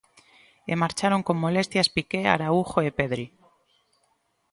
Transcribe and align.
E 0.71 0.73
marcharon 0.81 1.21
con 1.27 1.37
molestias 1.45 1.91
Piqué, 1.95 2.21
Araújo 2.27 2.79
e 2.87 2.89
Pedri. 2.99 3.27